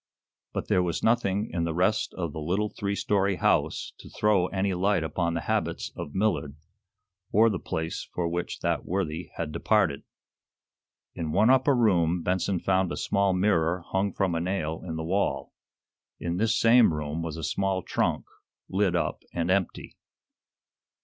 But 0.51 0.67
there 0.67 0.81
was 0.81 1.03
nothing 1.03 1.51
in 1.53 1.63
the 1.63 1.75
rest 1.75 2.15
of 2.15 2.33
the 2.33 2.39
little 2.39 2.69
three 2.69 2.95
story 2.95 3.35
house 3.35 3.93
to 3.99 4.09
throw 4.09 4.47
any 4.47 4.73
light 4.73 5.03
upon 5.03 5.35
the 5.35 5.41
habits 5.41 5.91
of 5.95 6.15
Millard, 6.15 6.55
or 7.31 7.51
the 7.51 7.59
place 7.59 8.09
for 8.11 8.27
which 8.27 8.61
that 8.61 8.83
worthy 8.83 9.29
had 9.37 9.51
departed. 9.51 10.01
In 11.13 11.31
one 11.31 11.51
upper 11.51 11.75
room 11.75 12.23
Benson 12.23 12.59
found 12.59 12.91
a 12.91 12.97
small 12.97 13.33
mirror 13.33 13.83
hung 13.91 14.11
from 14.11 14.33
a 14.33 14.41
nail 14.41 14.81
in 14.83 14.95
the 14.95 15.03
wall. 15.03 15.53
In 16.19 16.37
this 16.37 16.57
same 16.59 16.95
room 16.95 17.21
was 17.21 17.37
a 17.37 17.43
small 17.43 17.83
trunk, 17.83 18.25
lid 18.69 18.95
up 18.95 19.21
and 19.33 19.51
empty. 19.51 19.97